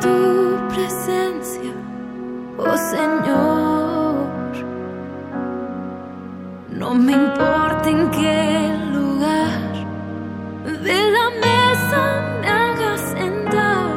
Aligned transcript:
tu 0.00 0.56
presencia, 0.74 1.72
oh 2.58 2.76
Señor. 2.76 4.18
No 6.70 6.94
me 6.94 7.12
importa 7.12 7.88
en 7.88 8.10
qué 8.10 8.70
lugar 8.92 9.72
de 10.84 11.10
la 11.16 11.26
mesa 11.46 12.02
me 12.40 12.48
hagas 12.48 13.00
sentar, 13.00 13.88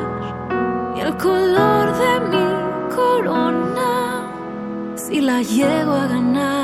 y 0.96 1.00
el 1.02 1.16
color 1.18 1.86
de 2.04 2.20
mi 2.32 2.48
corona, 2.96 4.24
si 4.96 5.22
la 5.22 5.42
llego 5.42 5.94
a 5.94 6.08
ganar. 6.08 6.61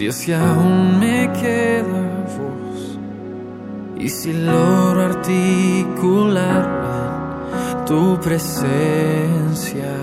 Si 0.00 0.06
es 0.06 0.24
que 0.24 0.34
aún 0.34 0.98
me 0.98 1.30
queda 1.32 2.24
voz, 2.38 2.98
y 3.98 4.08
si 4.08 4.32
logro 4.32 5.02
articular 5.04 6.64
tu 7.84 8.18
presencia. 8.18 9.94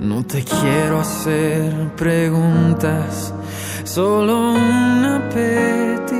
No 0.00 0.24
te 0.26 0.42
quiero 0.42 0.98
hacer 0.98 1.92
preguntas, 1.94 3.32
solo 3.84 4.54
una 4.54 5.22
petición. 5.32 6.16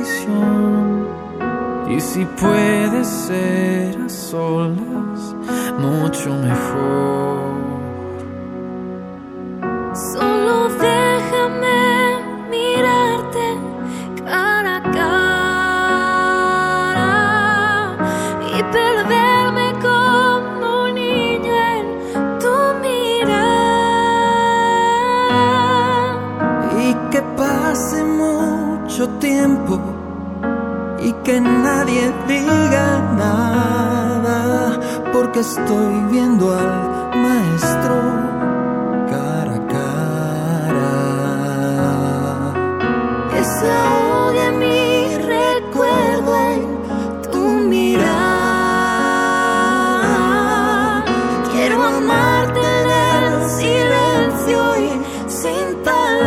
Y 1.89 1.99
si 1.99 2.23
puede 2.23 3.03
ser 3.03 3.97
a 4.05 4.07
solas, 4.07 5.35
mucho 5.77 6.29
mejor. 6.29 7.16
Nadie 31.41 32.13
diga 32.27 32.87
nada 33.23 34.79
porque 35.13 35.39
estoy 35.39 35.93
viendo 36.11 36.53
al 36.53 36.67
maestro 37.23 37.95
cara 39.11 39.55
a 39.55 39.67
cara 39.73 40.93
Que 43.31 43.41
se 43.43 43.67
ahogue 43.71 44.51
mi 44.61 45.17
recuerdo 45.17 46.31
en 46.51 46.61
tu 47.31 47.43
mirar. 47.73 48.05
Quiero 51.51 51.77
amarte 51.83 52.59
en 52.59 53.49
silencio 53.59 54.59
y 54.77 54.87
sin 55.27 55.65
palabras. 55.83 56.17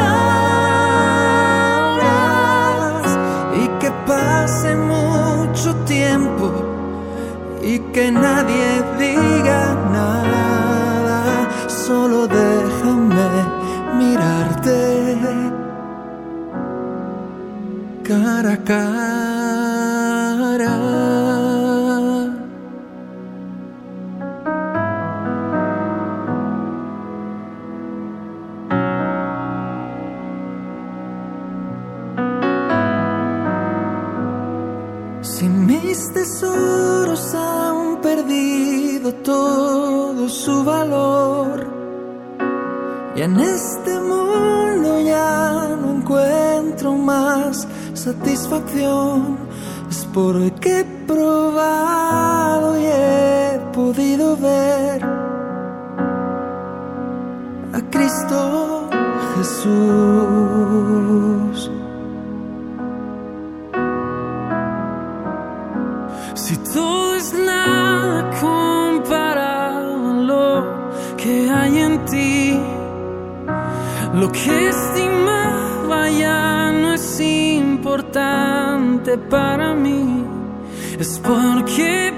y 3.63 3.65
que 3.81 3.91
pase 4.07 4.69
mucho 4.77 4.80
tiempo 4.80 4.80
y 7.63 7.79
que 7.93 8.11
nadie 8.11 8.83
diga 8.99 9.75
nada 9.93 11.47
solo 11.69 12.27
déjame 12.27 13.29
mirarte 13.99 14.79
cara 18.03 18.55
a 18.55 18.65
cara 18.65 19.51
Si 35.41 35.49
mis 35.49 36.13
tesoros 36.13 37.35
han 37.35 38.03
perdido 38.03 39.15
todo 39.25 40.29
su 40.29 40.63
valor 40.65 41.67
y 43.17 43.23
en 43.23 43.41
este 43.41 43.99
mundo 44.01 45.01
ya 45.01 45.79
no 45.81 45.93
encuentro 45.97 46.93
más 46.95 47.67
satisfacción, 47.95 49.39
es 49.89 50.07
porque 50.13 50.81
he 50.81 50.85
probado 51.07 52.79
y 52.79 52.85
he 52.85 53.59
podido 53.73 54.37
ver 54.37 55.03
a 57.73 57.81
Cristo 57.91 58.91
Jesús. 59.39 60.61
Que 71.23 71.51
hay 71.51 71.79
en 71.79 72.05
ti, 72.07 72.59
lo 74.15 74.33
que 74.33 74.69
estimaba 74.69 76.09
ya 76.09 76.73
no 76.73 76.95
es 76.95 77.21
importante 77.21 79.19
para 79.19 79.75
mí, 79.75 80.25
es 80.99 81.21
porque 81.23 82.09
he 82.09 82.13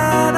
más 0.00 0.29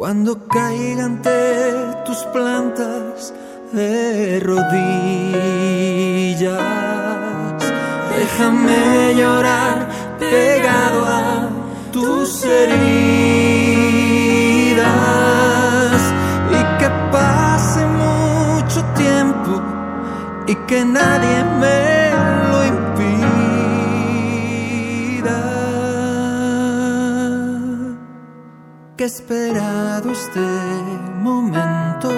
cuando 0.00 0.32
caiga 0.48 1.04
ante 1.04 1.30
tus 2.06 2.16
plantas 2.32 3.34
de 3.70 4.40
rodillas. 4.40 4.64
Déjame 8.16 9.14
llorar 9.14 9.90
pegado 10.18 11.04
a 11.04 11.50
tus 11.92 12.46
heridas 12.46 12.89
Que 29.00 29.06
esperado 29.06 30.10
este 30.12 30.40
momento 31.22 32.10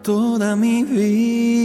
toda 0.00 0.54
mi 0.54 0.84
vida. 0.84 1.57